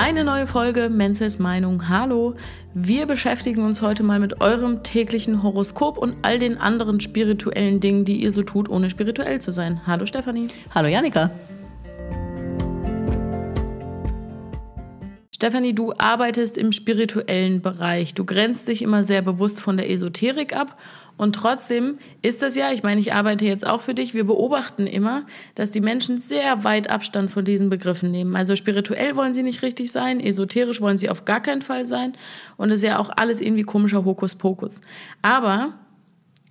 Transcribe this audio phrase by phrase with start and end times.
[0.00, 1.88] Eine neue Folge Menzels Meinung.
[1.88, 2.36] Hallo.
[2.72, 8.04] Wir beschäftigen uns heute mal mit eurem täglichen Horoskop und all den anderen spirituellen Dingen,
[8.04, 9.80] die ihr so tut, ohne spirituell zu sein.
[9.88, 10.46] Hallo Stefanie.
[10.72, 11.32] Hallo Janika.
[15.40, 18.12] Stefanie, du arbeitest im spirituellen Bereich.
[18.12, 20.76] Du grenzt dich immer sehr bewusst von der Esoterik ab.
[21.16, 24.88] Und trotzdem ist das ja, ich meine, ich arbeite jetzt auch für dich, wir beobachten
[24.88, 28.34] immer, dass die Menschen sehr weit Abstand von diesen Begriffen nehmen.
[28.34, 32.14] Also spirituell wollen sie nicht richtig sein, esoterisch wollen sie auf gar keinen Fall sein.
[32.56, 34.80] Und es ist ja auch alles irgendwie komischer Hokuspokus.
[35.22, 35.74] Aber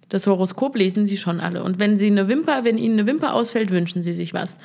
[0.08, 1.62] das Horoskop lesen sie schon alle.
[1.62, 4.60] Und wenn sie eine Wimper, wenn ihnen eine Wimper ausfällt, wünschen sie sich was.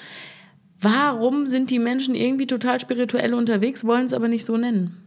[0.82, 5.02] Warum sind die Menschen irgendwie total spirituell unterwegs, wollen es aber nicht so nennen?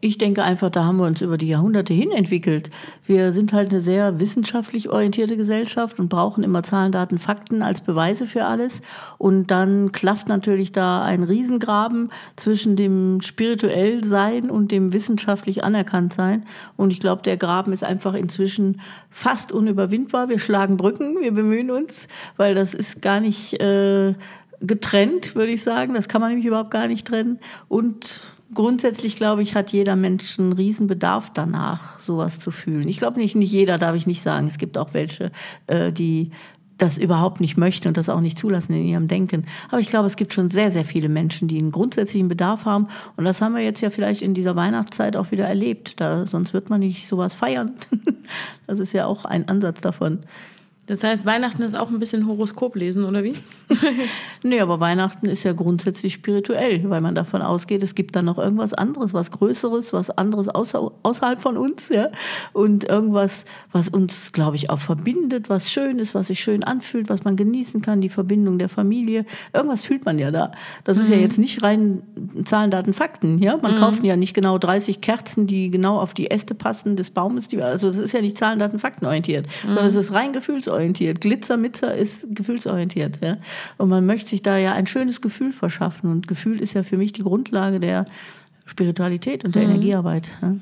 [0.00, 2.70] Ich denke einfach, da haben wir uns über die Jahrhunderte hin entwickelt.
[3.04, 7.80] Wir sind halt eine sehr wissenschaftlich orientierte Gesellschaft und brauchen immer Zahlen, Daten, Fakten als
[7.80, 8.80] Beweise für alles.
[9.18, 16.12] Und dann klafft natürlich da ein Riesengraben zwischen dem spirituell Sein und dem wissenschaftlich anerkannt
[16.12, 16.46] Sein.
[16.76, 20.28] Und ich glaube, der Graben ist einfach inzwischen fast unüberwindbar.
[20.28, 24.14] Wir schlagen Brücken, wir bemühen uns, weil das ist gar nicht äh,
[24.60, 25.94] getrennt, würde ich sagen.
[25.94, 27.38] Das kann man nämlich überhaupt gar nicht trennen.
[27.68, 28.20] Und
[28.54, 32.88] grundsätzlich, glaube ich, hat jeder Mensch einen Riesenbedarf danach, sowas zu fühlen.
[32.88, 34.46] Ich glaube nicht, nicht jeder, darf ich nicht sagen.
[34.46, 35.30] Es gibt auch welche,
[35.66, 36.30] äh, die
[36.78, 39.46] das überhaupt nicht möchten und das auch nicht zulassen in ihrem Denken.
[39.68, 42.86] Aber ich glaube, es gibt schon sehr, sehr viele Menschen, die einen grundsätzlichen Bedarf haben.
[43.16, 46.00] Und das haben wir jetzt ja vielleicht in dieser Weihnachtszeit auch wieder erlebt.
[46.00, 47.72] Da, sonst wird man nicht sowas feiern.
[48.68, 50.20] das ist ja auch ein Ansatz davon.
[50.88, 53.34] Das heißt, Weihnachten ist auch ein bisschen Horoskop lesen, oder wie?
[54.42, 58.38] nee, aber Weihnachten ist ja grundsätzlich spirituell, weil man davon ausgeht, es gibt dann noch
[58.38, 62.08] irgendwas anderes, was Größeres, was anderes außer, außerhalb von uns, ja.
[62.54, 67.10] Und irgendwas, was uns, glaube ich, auch verbindet, was schön ist, was sich schön anfühlt,
[67.10, 69.26] was man genießen kann, die Verbindung der Familie.
[69.52, 70.52] Irgendwas fühlt man ja da.
[70.84, 71.02] Das mhm.
[71.02, 71.22] ist ja mhm.
[71.22, 72.02] jetzt nicht rein
[72.44, 73.58] Zahlen, Daten, Fakten, ja.
[73.58, 73.78] Man mhm.
[73.78, 77.48] kauft ja nicht genau 30 Kerzen, die genau auf die Äste passen des Baumes.
[77.48, 79.66] Die, also, das ist ja nicht Zahlen, Daten, Fakten orientiert, mhm.
[79.66, 81.20] sondern es ist rein gefühlsorientiert gefühlsorientiert.
[81.20, 83.18] Glitzermitzer ist gefühlsorientiert.
[83.22, 83.38] Ja?
[83.76, 86.10] Und man möchte sich da ja ein schönes Gefühl verschaffen.
[86.10, 88.04] Und Gefühl ist ja für mich die Grundlage der
[88.64, 89.70] Spiritualität und der mhm.
[89.70, 90.30] Energiearbeit.
[90.40, 90.54] Ja?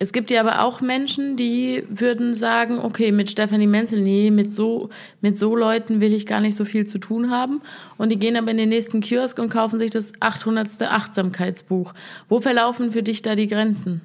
[0.00, 4.52] Es gibt ja aber auch Menschen, die würden sagen, okay, mit Stephanie Menzel, nee, mit
[4.52, 4.90] so,
[5.20, 7.60] mit so Leuten will ich gar nicht so viel zu tun haben.
[7.96, 10.82] Und die gehen aber in den nächsten Kiosk und kaufen sich das 800.
[10.82, 11.94] Achtsamkeitsbuch.
[12.28, 14.00] Wo verlaufen für dich da die Grenzen?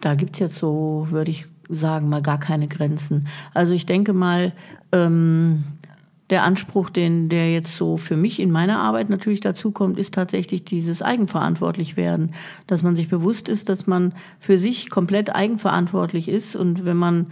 [0.00, 3.28] Da gibt es jetzt so, würde ich sagen, mal gar keine Grenzen.
[3.52, 4.52] Also ich denke mal,
[4.92, 5.64] ähm,
[6.30, 10.14] der Anspruch, den der jetzt so für mich in meiner Arbeit natürlich dazu kommt, ist
[10.14, 12.32] tatsächlich dieses eigenverantwortlich werden,
[12.66, 17.26] dass man sich bewusst ist, dass man für sich komplett eigenverantwortlich ist und wenn man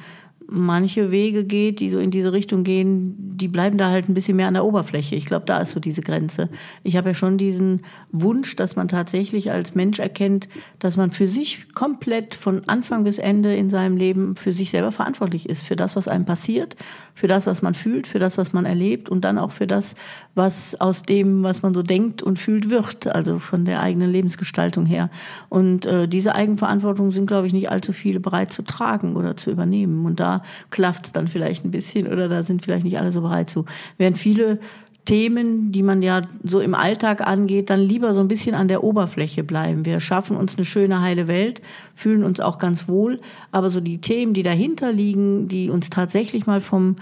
[0.53, 4.37] manche Wege geht, die so in diese Richtung gehen, die bleiben da halt ein bisschen
[4.37, 5.17] mehr an der Oberfläche.
[5.17, 6.49] Ich glaube, da ist so diese Grenze.
[6.83, 10.49] Ich habe ja schon diesen Wunsch, dass man tatsächlich als Mensch erkennt,
[10.79, 14.93] dass man für sich komplett von Anfang bis Ende in seinem Leben für sich selber
[14.93, 16.77] verantwortlich ist, für das, was einem passiert,
[17.15, 19.95] für das, was man fühlt, für das, was man erlebt und dann auch für das,
[20.35, 24.87] was aus dem, was man so denkt und fühlt, wird, also von der eigenen Lebensgestaltung
[24.87, 25.11] her.
[25.49, 29.51] Und äh, diese Eigenverantwortung sind, glaube ich, nicht allzu viele bereit zu tragen oder zu
[29.51, 30.07] übernehmen.
[30.07, 33.21] Und da klafft es dann vielleicht ein bisschen oder da sind vielleicht nicht alle so
[33.21, 33.67] bereit zu.
[33.99, 34.59] Während viele
[35.05, 38.85] Themen, die man ja so im Alltag angeht, dann lieber so ein bisschen an der
[38.85, 39.85] Oberfläche bleiben.
[39.85, 41.61] Wir schaffen uns eine schöne, heile Welt,
[41.93, 43.21] fühlen uns auch ganz wohl,
[43.51, 46.97] aber so die Themen, die dahinter liegen, die uns tatsächlich mal vom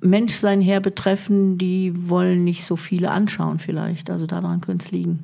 [0.00, 4.10] Menschsein her betreffen, die wollen nicht so viele anschauen vielleicht.
[4.10, 5.20] Also daran könnte es liegen.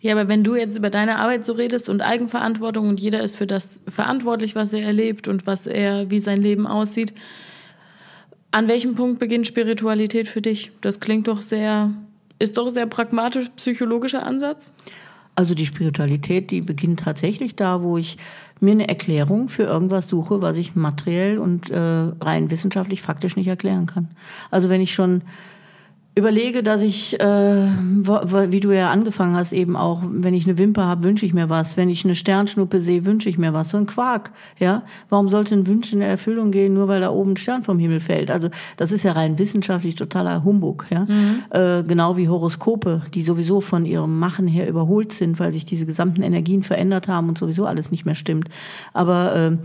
[0.00, 3.36] Ja, aber wenn du jetzt über deine Arbeit so redest und Eigenverantwortung und jeder ist
[3.36, 7.12] für das verantwortlich, was er erlebt und was er, wie sein Leben aussieht,
[8.50, 10.72] an welchem Punkt beginnt Spiritualität für dich?
[10.80, 11.90] Das klingt doch sehr,
[12.38, 14.72] ist doch sehr pragmatisch psychologischer Ansatz.
[15.34, 18.16] Also die Spiritualität, die beginnt tatsächlich da, wo ich
[18.60, 23.48] mir eine Erklärung für irgendwas suche, was ich materiell und äh, rein wissenschaftlich faktisch nicht
[23.48, 24.08] erklären kann.
[24.50, 25.22] Also wenn ich schon
[26.16, 30.86] überlege, dass ich, äh, wie du ja angefangen hast, eben auch, wenn ich eine Wimper
[30.86, 31.76] habe, wünsche ich mir was.
[31.76, 33.70] Wenn ich eine Sternschnuppe sehe, wünsche ich mir was.
[33.70, 34.82] So ein Quark, ja.
[35.10, 38.00] Warum sollte ein Wunsch in Erfüllung gehen, nur weil da oben ein Stern vom Himmel
[38.00, 38.30] fällt?
[38.30, 38.48] Also
[38.78, 41.04] das ist ja rein wissenschaftlich totaler Humbug, ja.
[41.04, 41.42] Mhm.
[41.50, 45.84] Äh, genau wie Horoskope, die sowieso von ihrem Machen her überholt sind, weil sich diese
[45.84, 48.48] gesamten Energien verändert haben und sowieso alles nicht mehr stimmt.
[48.94, 49.56] Aber äh,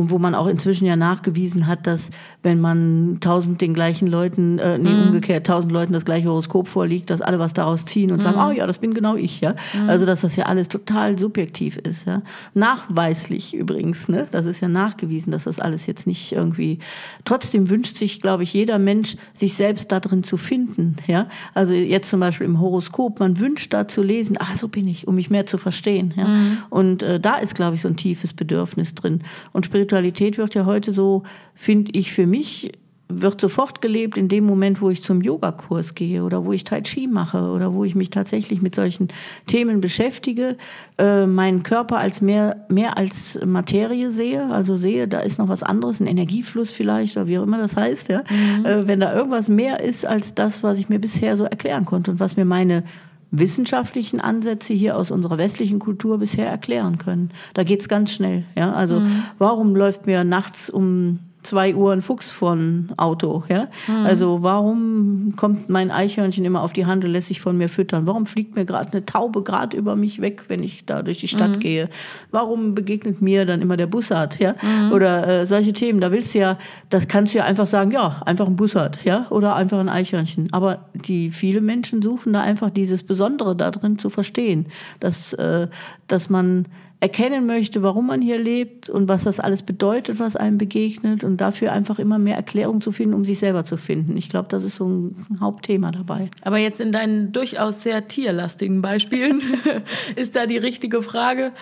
[0.00, 2.10] und wo man auch inzwischen ja nachgewiesen hat, dass
[2.42, 5.08] wenn man tausend den gleichen Leuten, äh, nee, mhm.
[5.08, 8.22] umgekehrt, tausend Leuten das gleiche Horoskop vorliegt, dass alle was daraus ziehen und mhm.
[8.22, 9.54] sagen, oh ja, das bin genau ich, ja.
[9.74, 9.90] Mhm.
[9.90, 12.22] Also, dass das ja alles total subjektiv ist, ja.
[12.54, 14.26] Nachweislich übrigens, ne?
[14.30, 16.78] Das ist ja nachgewiesen, dass das alles jetzt nicht irgendwie,
[17.26, 21.26] trotzdem wünscht sich, glaube ich, jeder Mensch, sich selbst da drin zu finden, ja.
[21.52, 25.06] Also jetzt zum Beispiel im Horoskop, man wünscht da zu lesen, ah, so bin ich,
[25.06, 26.26] um mich mehr zu verstehen, ja.
[26.26, 26.58] Mhm.
[26.70, 29.20] Und äh, da ist, glaube ich, so ein tiefes Bedürfnis drin.
[29.52, 31.22] Und Spiritualität wird ja heute so,
[31.54, 32.72] finde ich, für mich
[33.12, 36.80] wird sofort gelebt in dem Moment, wo ich zum Yogakurs gehe oder wo ich Tai
[36.82, 39.08] Chi mache oder wo ich mich tatsächlich mit solchen
[39.46, 40.56] Themen beschäftige,
[40.98, 45.62] äh, meinen Körper als mehr, mehr als Materie sehe, also sehe, da ist noch was
[45.62, 48.22] anderes, ein Energiefluss vielleicht oder wie auch immer das heißt, ja.
[48.30, 48.64] Mhm.
[48.64, 52.12] Äh, wenn da irgendwas mehr ist als das, was ich mir bisher so erklären konnte
[52.12, 52.84] und was mir meine
[53.30, 57.30] wissenschaftlichen Ansätze hier aus unserer westlichen Kultur bisher erklären können.
[57.54, 58.44] Da geht's ganz schnell.
[58.56, 58.72] Ja?
[58.72, 59.22] Also mhm.
[59.38, 63.44] warum läuft mir nachts um zwei Uhr ein Fuchs von Auto.
[63.48, 63.68] Ja?
[63.86, 64.06] Mhm.
[64.06, 68.06] Also warum kommt mein Eichhörnchen immer auf die Hand und lässt sich von mir füttern?
[68.06, 71.28] Warum fliegt mir gerade eine Taube gerade über mich weg, wenn ich da durch die
[71.28, 71.60] Stadt mhm.
[71.60, 71.88] gehe?
[72.30, 74.38] Warum begegnet mir dann immer der Bussard?
[74.40, 74.54] Ja?
[74.60, 74.92] Mhm.
[74.92, 76.00] Oder äh, solche Themen.
[76.00, 76.58] Da willst du ja,
[76.90, 80.48] das kannst du ja einfach sagen, ja, einfach ein Bussard, ja, oder einfach ein Eichhörnchen.
[80.52, 84.66] Aber die viele Menschen suchen da einfach dieses Besondere da drin zu verstehen,
[85.00, 85.68] dass, äh,
[86.06, 86.66] dass man
[87.00, 91.38] erkennen möchte, warum man hier lebt und was das alles bedeutet, was einem begegnet und
[91.38, 94.18] dafür einfach immer mehr Erklärung zu finden, um sich selber zu finden.
[94.18, 96.30] Ich glaube, das ist so ein Hauptthema dabei.
[96.42, 99.40] Aber jetzt in deinen durchaus sehr tierlastigen Beispielen
[100.16, 101.52] ist da die richtige Frage,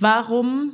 [0.00, 0.72] warum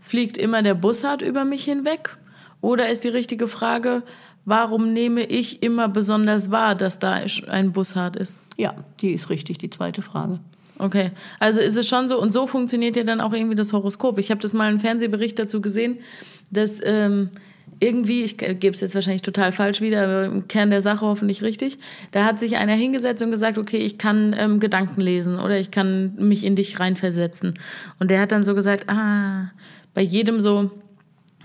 [0.00, 2.18] fliegt immer der Bussard über mich hinweg?
[2.60, 4.02] Oder ist die richtige Frage,
[4.44, 8.44] warum nehme ich immer besonders wahr, dass da ein Bussard ist?
[8.58, 10.40] Ja, die ist richtig, die zweite Frage.
[10.78, 14.18] Okay, also ist es schon so, und so funktioniert ja dann auch irgendwie das Horoskop.
[14.18, 15.98] Ich habe das mal einen Fernsehbericht dazu gesehen,
[16.50, 17.30] dass ähm,
[17.80, 21.42] irgendwie, ich gebe es jetzt wahrscheinlich total falsch wieder, aber im Kern der Sache hoffentlich
[21.42, 21.78] richtig,
[22.10, 25.70] da hat sich einer hingesetzt und gesagt, okay, ich kann ähm, Gedanken lesen oder ich
[25.70, 27.54] kann mich in dich reinversetzen.
[27.98, 29.50] Und der hat dann so gesagt, ah,
[29.92, 30.70] bei jedem so,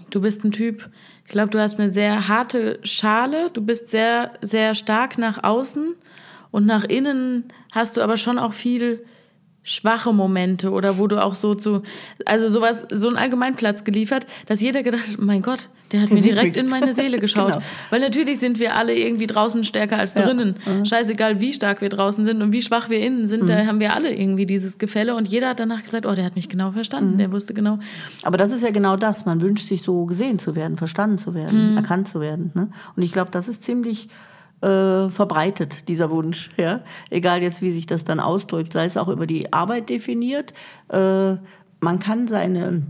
[0.09, 0.89] du bist ein Typ,
[1.25, 5.93] ich glaube, du hast eine sehr harte Schale, du bist sehr, sehr stark nach außen
[6.51, 9.05] und nach innen hast du aber schon auch viel
[9.63, 11.83] schwache Momente oder wo du auch so zu,
[12.25, 16.21] also sowas, so einen Allgemeinplatz geliefert, dass jeder gedacht hat, mein Gott, der hat mir
[16.21, 17.47] direkt in meine Seele geschaut.
[17.47, 17.61] genau.
[17.89, 20.55] Weil natürlich sind wir alle irgendwie draußen stärker als drinnen.
[20.65, 20.73] Ja.
[20.73, 20.85] Mhm.
[20.85, 23.47] Scheißegal, wie stark wir draußen sind und wie schwach wir innen sind, mhm.
[23.47, 26.35] da haben wir alle irgendwie dieses Gefälle und jeder hat danach gesagt, oh, der hat
[26.35, 27.17] mich genau verstanden, mhm.
[27.17, 27.79] der wusste genau.
[28.23, 31.33] Aber das ist ja genau das, man wünscht sich so gesehen zu werden, verstanden zu
[31.33, 31.77] werden, mhm.
[31.77, 32.51] erkannt zu werden.
[32.53, 32.69] Ne?
[32.95, 34.07] Und ich glaube, das ist ziemlich
[34.61, 36.49] äh, verbreitet, dieser Wunsch.
[36.57, 36.81] Ja?
[37.09, 40.53] Egal jetzt, wie sich das dann ausdrückt, sei es auch über die Arbeit definiert.
[40.89, 41.35] Äh,
[41.79, 42.83] man kann seine,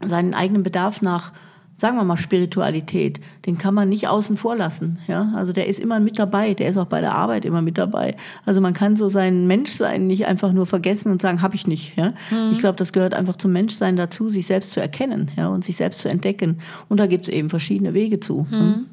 [0.00, 1.32] seinen eigenen Bedarf nach
[1.76, 4.98] sagen wir mal Spiritualität, den kann man nicht außen vor lassen.
[5.08, 5.32] Ja?
[5.34, 8.16] Also der ist immer mit dabei, der ist auch bei der Arbeit immer mit dabei.
[8.46, 11.96] Also man kann so sein Menschsein nicht einfach nur vergessen und sagen, habe ich nicht.
[11.96, 12.14] Ja?
[12.30, 12.52] Mhm.
[12.52, 15.48] Ich glaube, das gehört einfach zum Menschsein dazu, sich selbst zu erkennen ja?
[15.48, 16.60] und sich selbst zu entdecken.
[16.88, 18.46] Und da gibt es eben verschiedene Wege zu.
[18.50, 18.86] Mhm.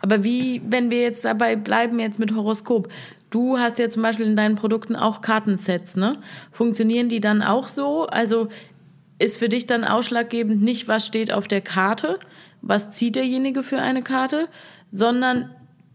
[0.00, 2.88] Aber wie, wenn wir jetzt dabei bleiben, jetzt mit Horoskop,
[3.30, 6.14] du hast ja zum Beispiel in deinen Produkten auch Kartensets, ne?
[6.52, 8.06] Funktionieren die dann auch so?
[8.06, 8.48] Also
[9.18, 12.18] ist für dich dann ausschlaggebend nicht, was steht auf der Karte,
[12.62, 14.48] was zieht derjenige für eine Karte,
[14.90, 15.50] sondern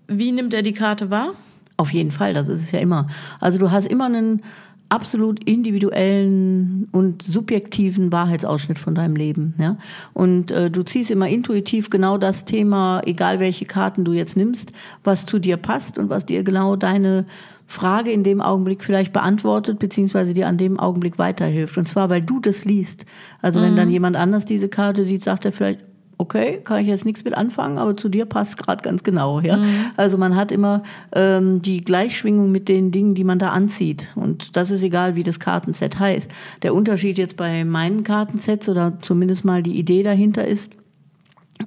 [0.08, 1.34] wie nimmt er die Karte wahr?
[1.78, 3.08] Auf jeden Fall, das ist es ja immer.
[3.40, 4.44] Also du hast immer einen
[4.90, 9.56] absolut individuellen und subjektiven Wahrheitsausschnitt von deinem Leben.
[9.58, 9.78] Ja?
[10.14, 14.72] Und äh, du ziehst immer intuitiv genau das Thema, egal welche Karten du jetzt nimmst,
[15.04, 17.26] was zu dir passt und was dir genau deine
[17.66, 21.78] Frage in dem Augenblick vielleicht beantwortet, beziehungsweise dir an dem Augenblick weiterhilft.
[21.78, 23.06] Und zwar, weil du das liest.
[23.42, 23.66] Also mhm.
[23.66, 25.80] wenn dann jemand anders diese Karte sieht, sagt er vielleicht,
[26.24, 29.42] okay, kann ich jetzt nichts mit anfangen, aber zu dir passt gerade ganz genau.
[29.42, 29.58] Ja?
[29.58, 29.68] Mhm.
[29.98, 34.08] Also man hat immer ähm, die Gleichschwingung mit den Dingen, die man da anzieht.
[34.16, 36.32] Und das ist egal, wie das Kartenset heißt.
[36.62, 40.74] Der Unterschied jetzt bei meinen Kartensets oder zumindest mal die Idee dahinter ist,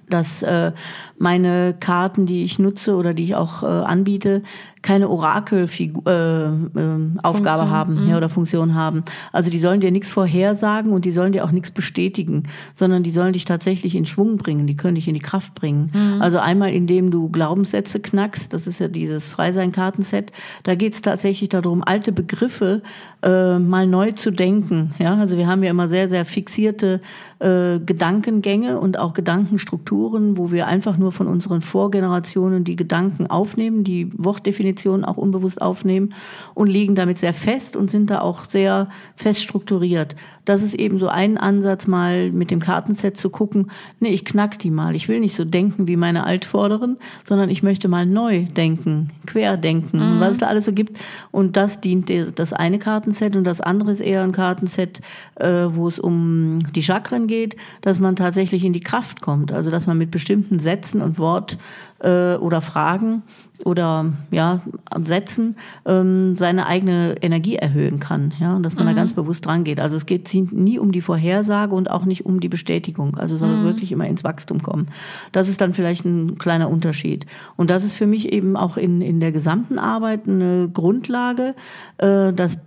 [0.09, 0.73] dass äh,
[1.19, 4.43] meine Karten, die ich nutze oder die ich auch äh, anbiete,
[4.87, 8.09] keine Orakelfigur äh, äh, haben mhm.
[8.09, 9.03] ja, oder Funktion haben.
[9.33, 12.45] Also die sollen dir nichts vorhersagen und die sollen dir auch nichts bestätigen,
[12.77, 15.91] sondern die sollen dich tatsächlich in Schwung bringen, die können dich in die Kraft bringen.
[15.93, 16.23] Mhm.
[16.23, 20.31] Also einmal, indem du Glaubenssätze knackst, das ist ja dieses Freisein-Kartenset,
[20.63, 22.83] da geht es tatsächlich darum, alte Begriffe
[23.25, 24.95] äh, mal neu zu denken.
[25.01, 25.17] Ja?
[25.17, 27.01] Also wir haben ja immer sehr, sehr fixierte
[27.41, 33.83] äh, Gedankengänge und auch Gedankenstrukturen, wo wir einfach nur von unseren Vorgenerationen die Gedanken aufnehmen,
[33.83, 36.15] die Wortdefinitionen Informationen auch unbewusst aufnehmen
[36.55, 40.17] und liegen damit sehr fest und sind da auch sehr fest strukturiert.
[40.45, 44.59] Das ist eben so ein Ansatz, mal mit dem Kartenset zu gucken, nee, ich knack
[44.61, 44.95] die mal.
[44.95, 50.17] Ich will nicht so denken wie meine Altvorderen, sondern ich möchte mal neu denken, querdenken,
[50.17, 50.21] mhm.
[50.21, 50.99] was es da alles so gibt.
[51.33, 55.01] Und das dient das eine Kartenset und das andere ist eher ein Kartenset,
[55.37, 59.51] äh, wo es um die Chakren geht, dass man tatsächlich in die Kraft kommt.
[59.51, 61.59] Also dass man mit bestimmten Sätzen und Wort
[62.01, 63.23] äh, oder Fragen
[63.65, 64.61] oder ja,
[65.05, 68.35] Sätzen ähm, seine eigene Energie erhöhen kann.
[68.39, 68.91] Ja, und dass man mhm.
[68.91, 69.81] da ganz bewusst dran geht.
[69.81, 73.17] Also es geht nie um die Vorhersage und auch nicht um die Bestätigung.
[73.17, 73.65] Also soll mhm.
[73.65, 74.89] wirklich immer ins Wachstum kommen.
[75.33, 77.27] Das ist dann vielleicht ein kleiner Unterschied.
[77.57, 81.55] Und das ist für mich eben auch in, in der gesamten Arbeit eine Grundlage,
[81.99, 82.59] äh, dass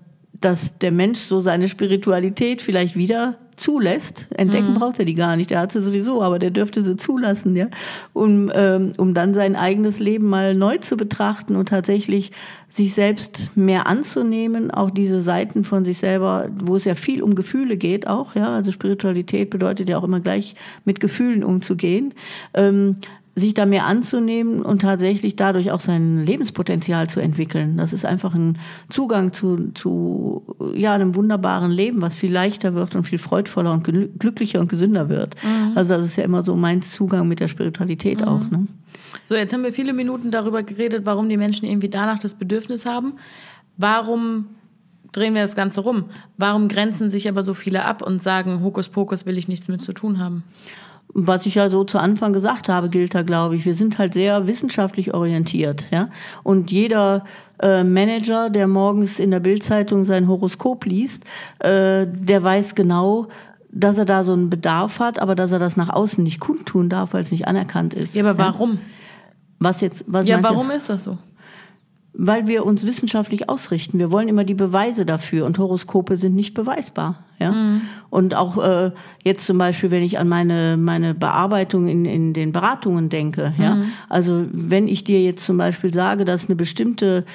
[0.41, 4.25] dass der Mensch so seine Spiritualität vielleicht wieder zulässt.
[4.35, 4.75] Entdecken mhm.
[4.75, 7.67] braucht er die gar nicht, der hat sie sowieso, aber der dürfte sie zulassen, ja,
[8.13, 12.31] um, ähm, um dann sein eigenes Leben mal neu zu betrachten und tatsächlich
[12.69, 17.35] sich selbst mehr anzunehmen, auch diese Seiten von sich selber, wo es ja viel um
[17.35, 20.55] Gefühle geht, auch, ja, also Spiritualität bedeutet ja auch immer gleich
[20.85, 22.13] mit Gefühlen umzugehen.
[22.53, 22.97] Ähm,
[23.39, 27.77] sich da mehr anzunehmen und tatsächlich dadurch auch sein Lebenspotenzial zu entwickeln.
[27.77, 32.95] Das ist einfach ein Zugang zu, zu ja, einem wunderbaren Leben, was viel leichter wird
[32.95, 35.35] und viel freudvoller und glücklicher und gesünder wird.
[35.43, 35.75] Mhm.
[35.75, 38.27] Also das ist ja immer so mein Zugang mit der Spiritualität mhm.
[38.27, 38.41] auch.
[38.51, 38.67] Ne?
[39.23, 42.85] So, jetzt haben wir viele Minuten darüber geredet, warum die Menschen irgendwie danach das Bedürfnis
[42.85, 43.13] haben.
[43.77, 44.45] Warum
[45.11, 46.05] drehen wir das Ganze rum?
[46.37, 49.93] Warum grenzen sich aber so viele ab und sagen, Hokuspokus will ich nichts mit zu
[49.93, 50.43] tun haben?
[51.13, 53.65] Was ich ja so zu Anfang gesagt habe, gilt da, glaube ich.
[53.65, 56.09] Wir sind halt sehr wissenschaftlich orientiert, ja.
[56.43, 57.25] Und jeder
[57.59, 61.23] äh, Manager, der morgens in der Bildzeitung sein Horoskop liest,
[61.59, 63.27] äh, der weiß genau,
[63.71, 66.89] dass er da so einen Bedarf hat, aber dass er das nach außen nicht kundtun
[66.89, 68.15] darf, weil es nicht anerkannt ist.
[68.15, 68.73] Ja, aber warum?
[68.73, 68.79] Ja?
[69.59, 70.05] Was jetzt?
[70.07, 70.73] Was ja, warum du?
[70.73, 71.17] ist das so?
[72.13, 73.99] Weil wir uns wissenschaftlich ausrichten.
[73.99, 77.23] Wir wollen immer die Beweise dafür und Horoskope sind nicht beweisbar.
[77.39, 77.51] Ja?
[77.51, 77.81] Mhm.
[78.09, 78.91] Und auch äh,
[79.23, 83.53] jetzt zum Beispiel, wenn ich an meine, meine Bearbeitung in, in den Beratungen denke.
[83.55, 83.63] Mhm.
[83.63, 83.77] Ja?
[84.09, 87.25] Also wenn ich dir jetzt zum Beispiel sage, dass eine bestimmte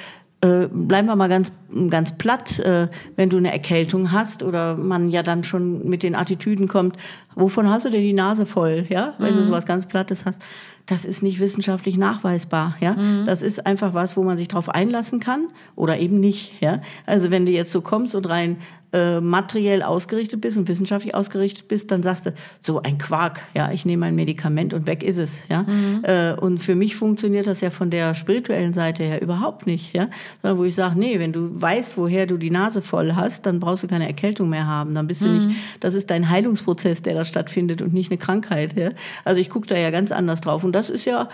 [0.41, 1.51] äh, bleiben wir mal ganz,
[1.89, 6.13] ganz platt, äh, wenn du eine Erkältung hast oder man ja dann schon mit den
[6.13, 6.97] Attitüden kommt,
[7.35, 9.37] wovon hast du denn die Nase voll, ja, wenn mhm.
[9.37, 10.41] du sowas ganz Plattes hast
[10.85, 12.75] das ist nicht wissenschaftlich nachweisbar.
[12.79, 12.93] Ja?
[12.93, 13.25] Mhm.
[13.25, 16.61] Das ist einfach was, wo man sich darauf einlassen kann oder eben nicht.
[16.61, 16.81] Ja?
[17.05, 18.57] Also wenn du jetzt so kommst und rein
[18.95, 23.71] äh, materiell ausgerichtet bist und wissenschaftlich ausgerichtet bist, dann sagst du, so ein Quark, ja,
[23.71, 25.41] ich nehme ein Medikament und weg ist es.
[25.49, 25.63] Ja?
[25.63, 26.03] Mhm.
[26.03, 29.93] Äh, und für mich funktioniert das ja von der spirituellen Seite her überhaupt nicht.
[29.93, 30.07] Ja?
[30.41, 33.59] Sondern wo ich sage, nee, wenn du weißt, woher du die Nase voll hast, dann
[33.59, 34.95] brauchst du keine Erkältung mehr haben.
[34.95, 35.33] Dann bist du mhm.
[35.33, 35.49] nicht,
[35.81, 38.77] das ist dein Heilungsprozess, der da stattfindet und nicht eine Krankheit.
[38.77, 38.91] Ja?
[39.25, 40.63] Also ich gucke da ja ganz anders drauf.
[40.63, 41.29] Und das ist ja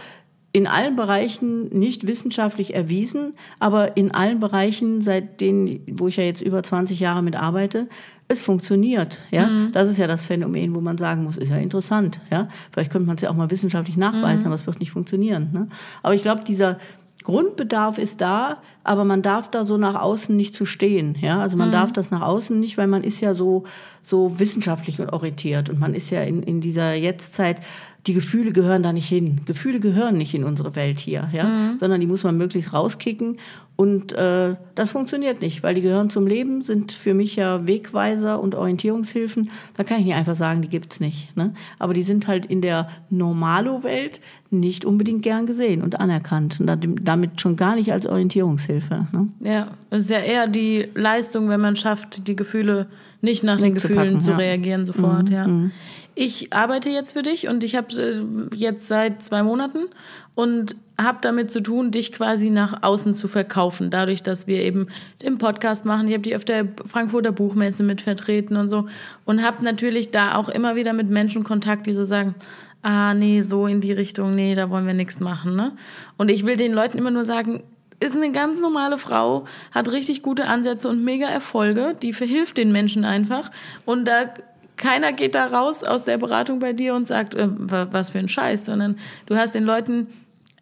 [0.53, 6.23] in allen Bereichen nicht wissenschaftlich erwiesen, aber in allen Bereichen, seit denen, wo ich ja
[6.23, 7.87] jetzt über 20 Jahre mit arbeite,
[8.27, 9.17] es funktioniert.
[9.31, 9.47] Ja?
[9.47, 9.71] Mhm.
[9.71, 12.19] Das ist ja das Phänomen, wo man sagen muss, ist ja interessant.
[12.29, 12.49] Ja?
[12.71, 14.47] Vielleicht könnte man es ja auch mal wissenschaftlich nachweisen, mhm.
[14.47, 15.49] aber es wird nicht funktionieren.
[15.53, 15.67] Ne?
[16.03, 16.79] Aber ich glaube, dieser
[17.23, 21.15] Grundbedarf ist da, aber man darf da so nach außen nicht zu stehen.
[21.21, 21.39] Ja?
[21.39, 21.73] Also man mhm.
[21.73, 23.63] darf das nach außen nicht, weil man ist ja so,
[24.03, 27.61] so wissenschaftlich orientiert und man ist ja in, in dieser Jetztzeit
[28.07, 29.41] die Gefühle gehören da nicht hin.
[29.45, 31.79] Gefühle gehören nicht in unsere Welt hier, ja, mhm.
[31.79, 33.37] sondern die muss man möglichst rauskicken.
[33.75, 38.39] Und äh, das funktioniert nicht, weil die gehören zum Leben, sind für mich ja Wegweiser
[38.39, 39.49] und Orientierungshilfen.
[39.75, 41.35] Da kann ich nicht einfach sagen, die gibt's nicht.
[41.35, 41.53] Ne?
[41.79, 46.59] Aber die sind halt in der Normalo-Welt nicht unbedingt gern gesehen und anerkannt.
[46.59, 46.69] Und
[47.01, 49.07] damit schon gar nicht als Orientierungshilfe.
[49.11, 49.29] Ne?
[49.39, 52.87] Ja, es ist ja eher die Leistung, wenn man schafft, die Gefühle
[53.21, 55.29] nicht nach den Gefühlen zu, packen, zu reagieren sofort.
[55.29, 55.35] Mhm.
[55.35, 55.47] Ja.
[55.47, 55.71] Mhm
[56.15, 59.87] ich arbeite jetzt für dich und ich habe äh, jetzt seit zwei Monaten
[60.35, 63.89] und habe damit zu tun, dich quasi nach außen zu verkaufen.
[63.89, 64.87] Dadurch, dass wir eben
[65.21, 66.07] den Podcast machen.
[66.07, 68.87] Ich habe die auf der Frankfurter Buchmesse mit vertreten und so.
[69.25, 72.35] Und habe natürlich da auch immer wieder mit Menschen Kontakt, die so sagen,
[72.81, 75.55] ah, nee, so in die Richtung, nee, da wollen wir nichts machen.
[75.55, 75.73] Ne?
[76.17, 77.63] Und ich will den Leuten immer nur sagen,
[77.99, 82.71] ist eine ganz normale Frau, hat richtig gute Ansätze und mega Erfolge, die verhilft den
[82.71, 83.51] Menschen einfach.
[83.85, 84.33] Und da
[84.81, 88.27] keiner geht da raus aus der Beratung bei dir und sagt, äh, was für ein
[88.27, 88.97] Scheiß, sondern
[89.27, 90.07] du hast den Leuten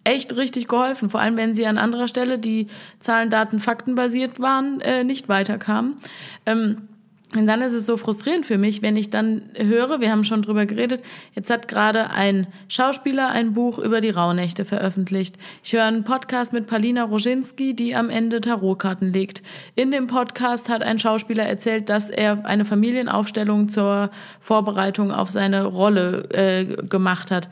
[0.03, 2.67] echt richtig geholfen, vor allem wenn sie an anderer Stelle, die
[2.99, 5.95] Zahlen, Daten, Fakten basiert waren, äh, nicht weiterkamen.
[6.45, 6.88] Ähm,
[7.35, 10.41] und dann ist es so frustrierend für mich, wenn ich dann höre, wir haben schon
[10.41, 11.03] drüber geredet,
[11.35, 15.37] jetzt hat gerade ein Schauspieler ein Buch über die Rauhnächte veröffentlicht.
[15.63, 19.43] Ich höre einen Podcast mit Palina Roginski, die am Ende Tarotkarten legt.
[19.75, 24.09] In dem Podcast hat ein Schauspieler erzählt, dass er eine Familienaufstellung zur
[24.39, 27.47] Vorbereitung auf seine Rolle äh, gemacht hat.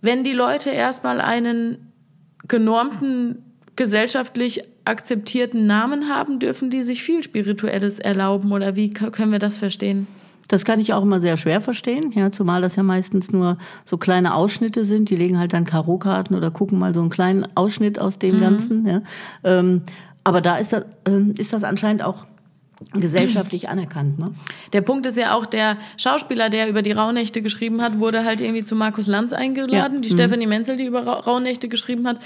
[0.00, 1.92] Wenn die Leute erstmal einen
[2.48, 9.38] genormten gesellschaftlich akzeptierten Namen haben, dürfen die sich viel Spirituelles erlauben oder wie können wir
[9.38, 10.06] das verstehen?
[10.48, 13.96] Das kann ich auch immer sehr schwer verstehen, ja, zumal das ja meistens nur so
[13.96, 15.08] kleine Ausschnitte sind.
[15.08, 18.40] Die legen halt dann Karotkarten oder gucken mal so einen kleinen Ausschnitt aus dem mhm.
[18.40, 18.86] Ganzen.
[18.86, 19.02] Ja.
[19.44, 19.82] Ähm,
[20.24, 22.26] aber da ist das, ähm, ist das anscheinend auch
[22.92, 24.18] gesellschaftlich anerkannt.
[24.18, 24.34] Ne?
[24.72, 28.40] Der Punkt ist ja auch, der Schauspieler, der über die Rauhnächte geschrieben hat, wurde halt
[28.40, 29.94] irgendwie zu Markus Lanz eingeladen.
[29.94, 30.00] Ja.
[30.00, 30.14] Die mhm.
[30.14, 32.18] Stephanie Menzel, die über Rauhnächte geschrieben hat,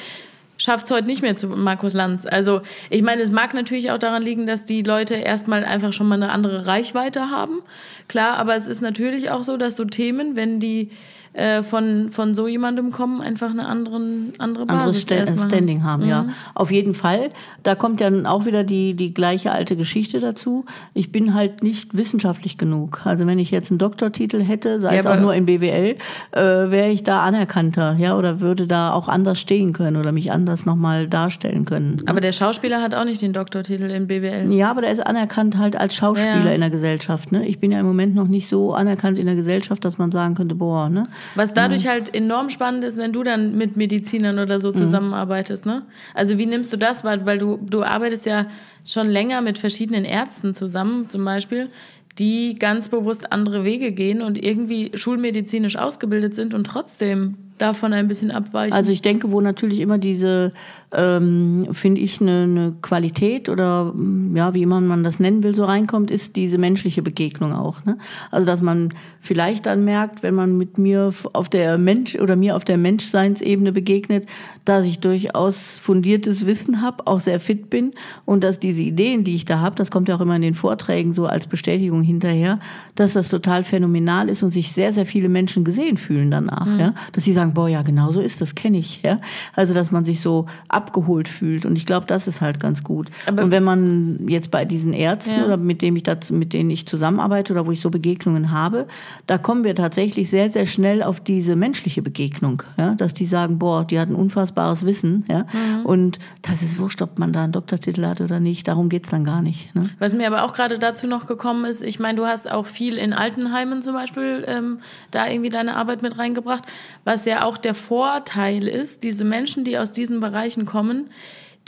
[0.58, 2.26] schafft es heute nicht mehr zu Markus Lanz.
[2.26, 6.08] Also ich meine, es mag natürlich auch daran liegen, dass die Leute erstmal einfach schon
[6.08, 7.62] mal eine andere Reichweite haben.
[8.08, 10.90] Klar, aber es ist natürlich auch so, dass so Themen, wenn die
[11.36, 16.04] äh, von, von so jemandem kommen, einfach eine anderen, andere Basis Anderes Sta Standing haben,
[16.04, 16.08] mhm.
[16.08, 16.26] ja.
[16.54, 17.30] Auf jeden Fall.
[17.62, 20.64] Da kommt ja auch wieder die, die gleiche alte Geschichte dazu.
[20.94, 23.02] Ich bin halt nicht wissenschaftlich genug.
[23.04, 25.96] Also wenn ich jetzt einen Doktortitel hätte, sei ja, es auch nur in BWL,
[26.32, 30.32] äh, wäre ich da anerkannter, ja, oder würde da auch anders stehen können oder mich
[30.32, 31.96] anders nochmal darstellen können.
[31.96, 32.04] Ne?
[32.06, 34.50] Aber der Schauspieler hat auch nicht den Doktortitel in BWL.
[34.54, 36.52] Ja, aber der ist anerkannt halt als Schauspieler ja.
[36.52, 37.30] in der Gesellschaft.
[37.30, 37.46] Ne?
[37.46, 40.34] Ich bin ja im Moment noch nicht so anerkannt in der Gesellschaft, dass man sagen
[40.34, 41.08] könnte, boah, ne?
[41.34, 41.92] Was dadurch ja.
[41.92, 44.76] halt enorm spannend ist, wenn du dann mit Medizinern oder so mhm.
[44.76, 45.82] zusammenarbeitest, ne?
[46.14, 47.04] Also wie nimmst du das?
[47.04, 48.46] Weil, weil du, du arbeitest ja
[48.84, 51.70] schon länger mit verschiedenen Ärzten zusammen, zum Beispiel,
[52.18, 58.08] die ganz bewusst andere Wege gehen und irgendwie schulmedizinisch ausgebildet sind und trotzdem davon ein
[58.08, 58.74] bisschen abweichen.
[58.74, 60.52] Also ich denke, wo natürlich immer diese
[60.92, 63.92] ähm, finde ich, eine, eine, Qualität oder
[64.34, 67.84] ja, wie immer man das nennen will, so reinkommt, ist diese menschliche Begegnung auch.
[67.84, 67.98] Ne?
[68.30, 72.56] Also dass man vielleicht dann merkt, wenn man mit mir auf der Mensch oder mir
[72.56, 74.26] auf der Menschseinsebene begegnet,
[74.64, 77.92] dass ich durchaus fundiertes Wissen habe, auch sehr fit bin
[78.24, 80.54] und dass diese Ideen, die ich da habe, das kommt ja auch immer in den
[80.54, 82.60] Vorträgen so als Bestätigung hinterher,
[82.94, 86.66] dass das total phänomenal ist und sich sehr, sehr viele Menschen gesehen fühlen danach.
[86.66, 86.80] Mhm.
[86.80, 86.94] Ja?
[87.12, 89.02] Dass sie sagen, boah, ja, genau so ist das, kenne ich.
[89.02, 89.20] Ja?
[89.54, 91.64] Also dass man sich so abgeholt fühlt.
[91.66, 93.10] Und ich glaube, das ist halt ganz gut.
[93.26, 95.44] Aber und wenn man jetzt bei diesen Ärzten ja.
[95.44, 98.86] oder mit, dem ich das, mit denen ich zusammenarbeite oder wo ich so Begegnungen habe,
[99.26, 102.62] da kommen wir tatsächlich sehr, sehr schnell auf diese menschliche Begegnung.
[102.76, 102.94] Ja?
[102.94, 105.24] Dass die sagen, boah, die hat ein unfassbares Wissen.
[105.28, 105.46] Ja?
[105.52, 105.86] Mhm.
[105.86, 108.68] Und das ist wurscht, ob man da einen Doktortitel hat oder nicht.
[108.68, 109.74] Darum geht es dann gar nicht.
[109.74, 109.82] Ne?
[109.98, 112.96] Was mir aber auch gerade dazu noch gekommen ist, ich meine, du hast auch viel
[112.96, 114.78] in Altenheimen zum Beispiel ähm,
[115.10, 116.64] da irgendwie deine Arbeit mit reingebracht,
[117.04, 121.10] was ja auch der Vorteil ist, diese Menschen, die aus diesen Bereichen kommen,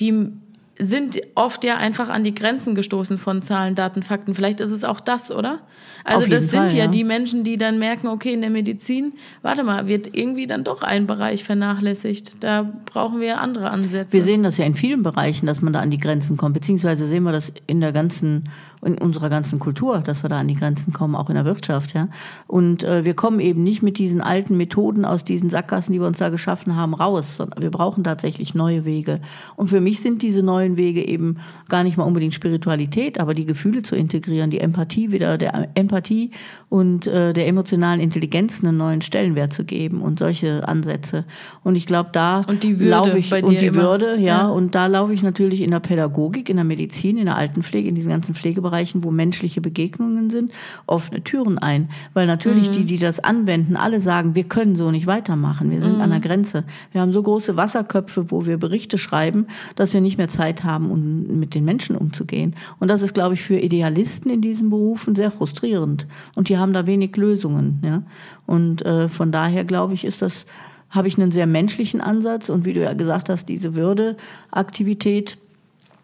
[0.01, 0.33] die
[0.79, 4.35] sind oft ja einfach an die Grenzen gestoßen von Zahlen, Daten, Fakten.
[4.35, 5.61] Vielleicht ist es auch das, oder?
[6.05, 9.15] Also das sind Fall, ja, ja, die Menschen, die dann merken, okay, in der Medizin,
[9.43, 12.37] warte mal, wird irgendwie dann doch ein Bereich vernachlässigt.
[12.45, 14.17] Da brauchen wir andere Ansätze.
[14.17, 17.09] Wir sehen das ja in vielen Bereichen, dass man da an die Grenzen kommt, beziehungsweise
[17.09, 18.49] sehen wir das in der ganzen
[18.83, 21.95] in unserer ganzen Kultur, dass wir da an die Grenzen kommen, auch in der Wirtschaft.
[21.95, 22.09] Ja?
[22.47, 26.07] Und äh, wir kommen eben nicht mit diesen alten Methoden aus diesen Sackgassen, die wir
[26.07, 29.21] uns da geschaffen haben, raus, sondern wir brauchen tatsächlich neue Wege.
[29.57, 31.39] Und für mich sind diese neuen Wege eben
[31.69, 36.31] gar nicht mal unbedingt Spiritualität, aber die Gefühle zu integrieren, die Empathie wieder, der Empathie
[36.69, 41.25] und äh, der emotionalen Intelligenz einen neuen Stellenwert zu geben und solche Ansätze.
[41.65, 42.45] Und ich glaube, da
[42.79, 43.83] laufe ich und die immer.
[43.83, 47.27] Würde, ja, ja, und da laufe ich natürlich in der Pädagogik, in der Medizin, in
[47.27, 50.53] der Altenpflege, in diesen ganzen Pflegebereichen Bereichen, wo menschliche Begegnungen sind,
[50.87, 51.89] offene Türen ein.
[52.15, 52.73] Weil natürlich mhm.
[52.73, 55.71] die, die das anwenden, alle sagen, wir können so nicht weitermachen.
[55.71, 56.03] Wir sind mhm.
[56.03, 56.65] an der Grenze.
[56.93, 60.91] Wir haben so große Wasserköpfe, wo wir Berichte schreiben, dass wir nicht mehr Zeit haben,
[60.91, 62.55] um mit den Menschen umzugehen.
[62.79, 66.07] Und das ist, glaube ich, für Idealisten in diesen Berufen sehr frustrierend.
[66.37, 67.81] Und die haben da wenig Lösungen.
[67.85, 68.03] Ja?
[68.47, 70.47] Und äh, von daher, glaube ich, ist das
[70.91, 75.37] habe ich einen sehr menschlichen Ansatz und wie du ja gesagt hast, diese Würdeaktivität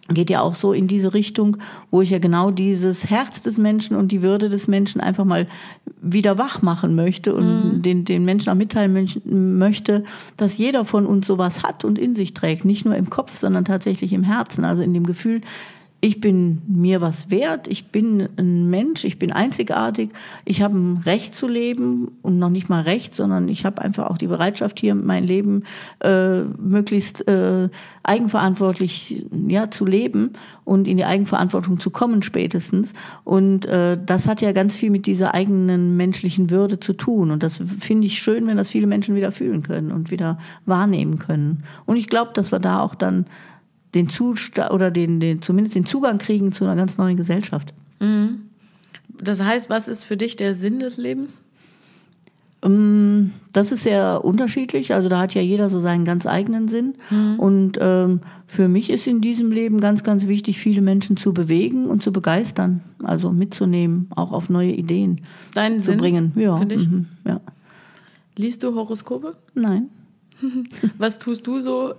[0.09, 1.57] geht ja auch so in diese Richtung,
[1.90, 5.47] wo ich ja genau dieses Herz des Menschen und die Würde des Menschen einfach mal
[6.03, 7.83] wieder wach machen möchte und mhm.
[7.83, 10.05] den, den Menschen auch mitteilen möchte,
[10.37, 12.67] dass jeder von uns sowas hat und in sich trägt.
[12.67, 14.64] Nicht nur im Kopf, sondern tatsächlich im Herzen.
[14.64, 15.40] Also in dem Gefühl,
[16.05, 20.11] ich bin mir was wert, ich bin ein Mensch, ich bin einzigartig,
[20.45, 24.11] ich habe ein Recht zu leben und noch nicht mal Recht, sondern ich habe einfach
[24.11, 25.62] auch die Bereitschaft hier mein Leben
[26.01, 27.71] äh, möglichst äh,
[28.03, 30.33] eigenverantwortlich ja, zu leben
[30.64, 32.93] und in die Eigenverantwortung zu kommen spätestens.
[33.25, 37.31] Und äh, das hat ja ganz viel mit dieser eigenen menschlichen Würde zu tun.
[37.31, 41.19] Und das finde ich schön, wenn das viele Menschen wieder fühlen können und wieder wahrnehmen
[41.19, 41.64] können.
[41.87, 43.25] Und ich glaube, dass wir da auch dann
[43.95, 47.73] den Zustand oder den, den, zumindest den Zugang kriegen zu einer ganz neuen Gesellschaft.
[48.01, 48.43] Mhm.
[49.23, 51.41] Das heißt, was ist für dich der Sinn des Lebens?
[52.65, 54.95] Ähm, das ist sehr unterschiedlich.
[54.95, 56.95] Also da hat ja jeder so seinen ganz eigenen Sinn.
[57.11, 57.39] Mhm.
[57.39, 61.87] Und ähm, für mich ist in diesem Leben ganz, ganz wichtig, viele Menschen zu bewegen
[61.87, 65.21] und zu begeistern, also mitzunehmen, auch auf neue Ideen
[65.55, 66.33] Deinen zu Sinn bringen.
[66.37, 66.89] Ja, für dich?
[66.89, 67.41] Mhm, ja.
[68.37, 69.37] Liest du Horoskope?
[69.55, 69.91] Nein.
[70.99, 71.95] Was tust du so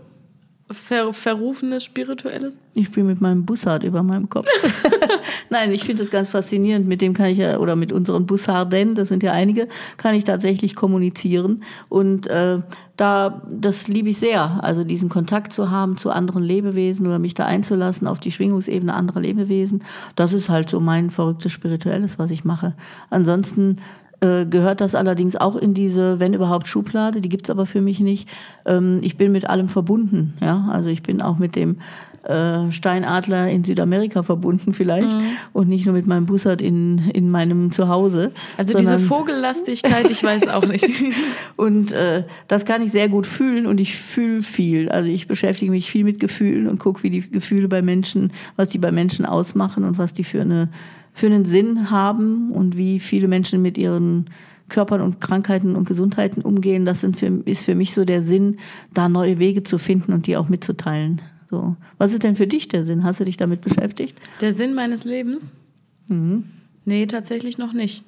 [0.72, 2.62] ver verrufenes Spirituelles?
[2.74, 4.48] Ich spiele mit meinem Bussard über meinem Kopf.
[5.50, 6.88] Nein, ich finde das ganz faszinierend.
[6.88, 10.24] Mit dem kann ich ja, oder mit unseren Bussarden, das sind ja einige, kann ich
[10.24, 11.64] tatsächlich kommunizieren.
[11.88, 12.60] Und äh,
[12.98, 14.64] da, das liebe ich sehr.
[14.64, 18.94] Also diesen Kontakt zu haben zu anderen Lebewesen oder mich da einzulassen auf die Schwingungsebene
[18.94, 19.84] anderer Lebewesen.
[20.16, 22.74] Das ist halt so mein verrücktes Spirituelles, was ich mache.
[23.10, 23.78] Ansonsten
[24.26, 27.22] äh, gehört das allerdings auch in diese, wenn überhaupt, Schublade.
[27.22, 28.28] Die gibt es aber für mich nicht.
[28.66, 30.34] Ähm, ich bin mit allem verbunden.
[30.42, 30.68] Ja?
[30.72, 31.78] Also ich bin auch mit dem
[32.24, 35.38] äh, Steinadler in Südamerika verbunden vielleicht mhm.
[35.54, 38.32] und nicht nur mit meinem Bussard in, in meinem Zuhause.
[38.58, 40.88] Also diese Vogellastigkeit, ich weiß auch nicht.
[41.56, 44.90] und äh, das kann ich sehr gut fühlen und ich fühle viel.
[44.90, 48.70] Also ich beschäftige mich viel mit Gefühlen und gucke, wie die Gefühle bei Menschen, was
[48.70, 50.70] die bei Menschen ausmachen und was die für eine
[51.16, 54.30] für einen Sinn haben und wie viele Menschen mit ihren
[54.68, 58.58] Körpern und Krankheiten und Gesundheiten umgehen, das für, ist für mich so der Sinn,
[58.94, 61.22] da neue Wege zu finden und die auch mitzuteilen.
[61.50, 61.78] So.
[61.98, 63.06] Was ist denn für dich der Sinn?
[63.06, 64.20] Hast du dich damit beschäftigt?
[64.42, 65.54] Der Sinn meines Lebens?
[66.10, 66.50] Mhm.
[66.84, 68.06] Nee, tatsächlich noch nicht.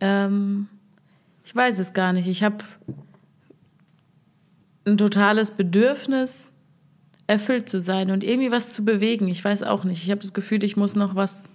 [0.00, 0.66] Ähm,
[1.44, 2.26] ich weiß es gar nicht.
[2.26, 2.64] Ich habe
[4.84, 6.50] ein totales Bedürfnis,
[7.28, 9.28] erfüllt zu sein und irgendwie was zu bewegen.
[9.28, 10.02] Ich weiß auch nicht.
[10.02, 11.50] Ich habe das Gefühl, ich muss noch was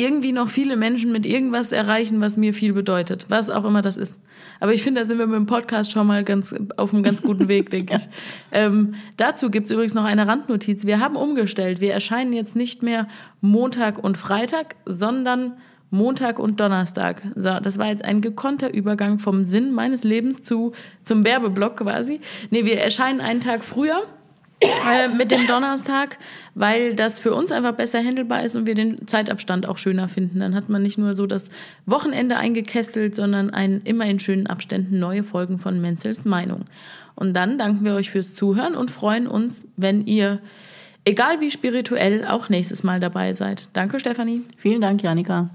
[0.00, 3.96] irgendwie noch viele Menschen mit irgendwas erreichen, was mir viel bedeutet, was auch immer das
[3.96, 4.16] ist.
[4.60, 7.22] Aber ich finde, da sind wir mit dem Podcast schon mal ganz auf einem ganz
[7.22, 8.08] guten Weg, denke ich.
[8.52, 10.86] Ähm, dazu gibt es übrigens noch eine Randnotiz.
[10.86, 11.80] Wir haben umgestellt.
[11.80, 13.08] Wir erscheinen jetzt nicht mehr
[13.40, 15.54] Montag und Freitag, sondern
[15.90, 17.22] Montag und Donnerstag.
[17.34, 22.20] So, das war jetzt ein gekonnter Übergang vom Sinn meines Lebens zu, zum Werbeblock quasi.
[22.50, 24.04] Nee, wir erscheinen einen Tag früher
[24.60, 26.18] äh, mit dem Donnerstag,
[26.54, 30.40] weil das für uns einfach besser handelbar ist und wir den Zeitabstand auch schöner finden.
[30.40, 31.50] Dann hat man nicht nur so das
[31.86, 36.66] Wochenende eingekästelt, sondern ein, immer in schönen Abständen neue Folgen von Menzels Meinung.
[37.14, 40.40] Und dann danken wir euch fürs Zuhören und freuen uns, wenn ihr,
[41.04, 43.68] egal wie spirituell, auch nächstes Mal dabei seid.
[43.72, 44.42] Danke, Stefanie.
[44.56, 45.50] Vielen Dank, Janika.